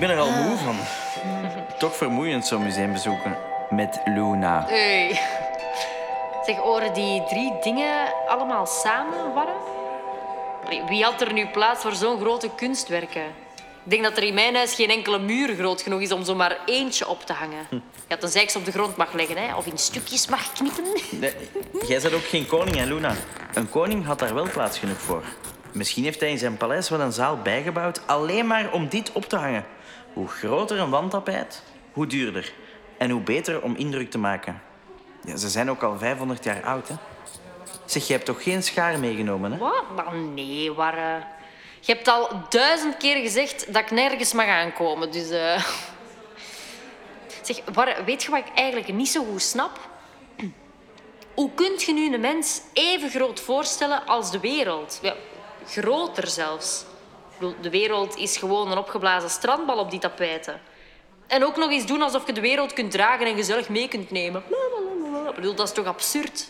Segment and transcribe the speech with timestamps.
[0.00, 0.76] ben er al moe van.
[1.78, 3.36] Toch vermoeiend zo'n museum bezoeken
[3.70, 4.64] met Luna.
[4.66, 5.20] Hey.
[6.46, 9.32] Zeg, horen die drie dingen allemaal samen,
[10.88, 13.24] Wie had er nu plaats voor zo'n grote kunstwerken?
[13.84, 16.56] Ik denk dat er in mijn huis geen enkele muur groot genoeg is om zomaar
[16.66, 17.82] eentje op te hangen.
[18.08, 20.84] Ja, tenzij ik ze op de grond mag leggen hè, of in stukjes mag knippen.
[21.10, 21.32] Nee,
[21.88, 23.14] jij bent ook geen koning, hè, Luna?
[23.54, 25.22] Een koning had daar wel plaats genoeg voor.
[25.72, 29.24] Misschien heeft hij in zijn paleis wel een zaal bijgebouwd alleen maar om dit op
[29.24, 29.64] te hangen.
[30.12, 32.52] Hoe groter een wandtapijt, hoe duurder.
[32.98, 34.62] En hoe beter om indruk te maken.
[35.24, 36.94] Ja, ze zijn ook al 500 jaar oud, hè?
[37.84, 39.58] Zeg, je hebt toch geen schaar meegenomen, hè?
[39.58, 40.12] Wat?
[40.34, 41.26] Nee, Warren.
[41.80, 45.30] Je hebt al duizend keer gezegd dat ik nergens mag aankomen, dus...
[45.30, 45.64] eh.
[47.42, 49.78] Zeg, Warren, weet je wat ik eigenlijk niet zo goed snap?
[51.34, 55.00] Hoe kunt je nu een mens even groot voorstellen als de wereld?
[55.66, 56.84] Groter zelfs.
[57.60, 60.60] De wereld is gewoon een opgeblazen strandbal op die tapijten.
[61.26, 64.10] En ook nog eens doen alsof je de wereld kunt dragen en gezellig mee kunt
[64.10, 64.42] nemen.
[65.28, 66.48] Ik bedoel, dat is toch absurd?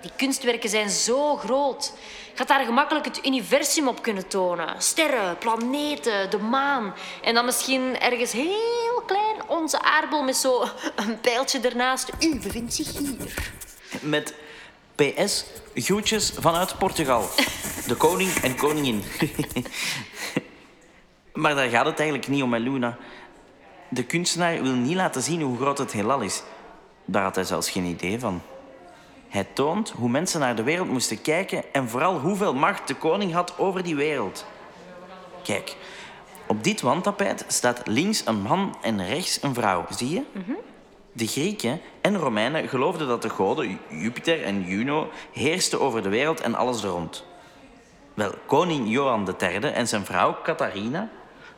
[0.00, 1.92] Die kunstwerken zijn zo groot.
[2.32, 4.82] Je had daar gemakkelijk het universum op kunnen tonen.
[4.82, 6.94] Sterren, planeten, de maan.
[7.22, 10.64] En dan misschien ergens heel klein onze aardbol met zo
[10.96, 12.10] een pijltje ernaast.
[12.20, 13.52] U bevindt zich hier.
[14.00, 14.34] Met
[14.98, 17.28] PS, groetjes vanuit Portugal.
[17.86, 19.02] De koning en koningin.
[21.42, 22.96] maar daar gaat het eigenlijk niet om, hè, Luna.
[23.88, 26.42] De kunstenaar wil niet laten zien hoe groot het heelal is.
[27.04, 28.42] Daar had hij zelfs geen idee van.
[29.28, 33.32] Hij toont hoe mensen naar de wereld moesten kijken en vooral hoeveel macht de koning
[33.32, 34.46] had over die wereld.
[35.42, 35.76] Kijk,
[36.46, 39.86] op dit wandtapijt staat links een man en rechts een vrouw.
[39.90, 40.22] Zie je?
[41.18, 46.40] De Grieken en Romeinen geloofden dat de goden Jupiter en Juno heersten over de wereld
[46.40, 47.24] en alles er rond.
[48.14, 51.08] Wel, koning Johan III en zijn vrouw Catharina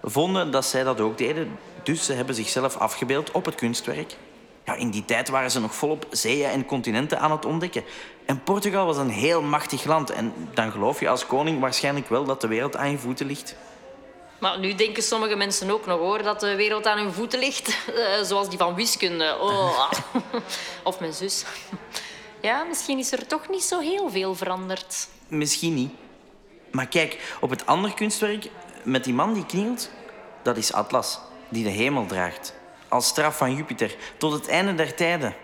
[0.02, 4.16] vonden dat zij dat ook deden, dus ze hebben zichzelf afgebeeld op het kunstwerk.
[4.64, 7.84] Ja, in die tijd waren ze nog volop zeeën en continenten aan het ontdekken.
[8.26, 12.24] En Portugal was een heel machtig land en dan geloof je als koning waarschijnlijk wel
[12.24, 13.56] dat de wereld aan je voeten ligt.
[14.40, 17.68] Maar nu denken sommige mensen ook nog hoor dat de wereld aan hun voeten ligt.
[18.00, 19.38] Eh, zoals die van wiskunde.
[19.40, 19.90] Oh.
[20.82, 21.44] Of mijn zus.
[22.40, 25.08] Ja, misschien is er toch niet zo heel veel veranderd.
[25.28, 25.90] Misschien niet.
[26.70, 28.50] Maar kijk, op het andere kunstwerk
[28.82, 29.90] met die man die knielt,
[30.42, 31.18] dat is Atlas,
[31.48, 32.54] die de hemel draagt.
[32.88, 35.34] Als straf van Jupiter, tot het einde der tijden.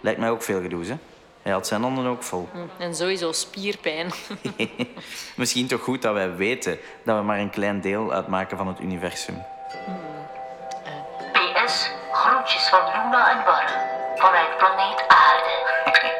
[0.00, 0.96] Lijkt mij ook veel gedoe, hè?
[1.48, 2.48] Hij had zijn handen ook vol.
[2.52, 4.10] Hm, En sowieso spierpijn.
[5.36, 8.80] Misschien toch goed dat wij weten dat we maar een klein deel uitmaken van het
[8.80, 9.42] universum.
[11.32, 13.72] PS, groetjes van Luna en Barre.
[14.16, 15.04] Vanuit planeet